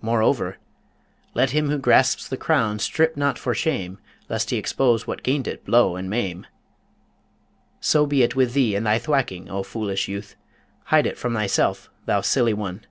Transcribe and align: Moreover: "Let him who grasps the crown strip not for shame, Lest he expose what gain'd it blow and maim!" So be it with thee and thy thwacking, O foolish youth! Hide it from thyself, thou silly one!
Moreover: 0.00 0.56
"Let 1.34 1.50
him 1.50 1.68
who 1.68 1.76
grasps 1.76 2.26
the 2.26 2.38
crown 2.38 2.78
strip 2.78 3.14
not 3.14 3.38
for 3.38 3.52
shame, 3.54 3.98
Lest 4.26 4.48
he 4.48 4.56
expose 4.56 5.06
what 5.06 5.22
gain'd 5.22 5.46
it 5.46 5.66
blow 5.66 5.96
and 5.96 6.08
maim!" 6.08 6.46
So 7.78 8.06
be 8.06 8.22
it 8.22 8.34
with 8.34 8.54
thee 8.54 8.74
and 8.74 8.86
thy 8.86 8.98
thwacking, 8.98 9.50
O 9.50 9.62
foolish 9.62 10.08
youth! 10.08 10.34
Hide 10.84 11.06
it 11.06 11.18
from 11.18 11.34
thyself, 11.34 11.90
thou 12.06 12.22
silly 12.22 12.54
one! 12.54 12.86